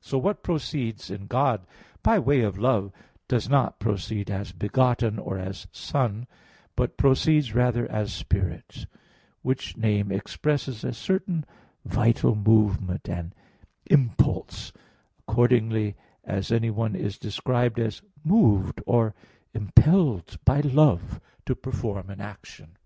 So 0.00 0.16
what 0.16 0.42
proceeds 0.42 1.10
in 1.10 1.26
God 1.26 1.66
by 2.02 2.18
way 2.18 2.40
of 2.40 2.56
love, 2.56 2.90
does 3.28 3.50
not 3.50 3.78
proceed 3.78 4.30
as 4.30 4.50
begotten, 4.50 5.18
or 5.18 5.36
as 5.38 5.66
son, 5.72 6.26
but 6.74 6.96
proceeds 6.96 7.54
rather 7.54 7.86
as 7.92 8.10
spirit; 8.10 8.86
which 9.42 9.76
name 9.76 10.10
expresses 10.10 10.84
a 10.84 10.94
certain 10.94 11.44
vital 11.84 12.34
movement 12.34 13.10
and 13.10 13.34
impulse, 13.90 14.72
accordingly 15.18 15.96
as 16.24 16.50
anyone 16.50 16.96
is 16.96 17.18
described 17.18 17.78
as 17.78 18.00
moved 18.24 18.80
or 18.86 19.14
impelled 19.52 20.38
by 20.46 20.62
love 20.62 21.20
to 21.44 21.54
perform 21.54 22.08
an 22.08 22.22
action. 22.22 22.78